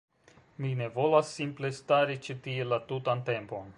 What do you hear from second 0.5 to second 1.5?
Mi ne volas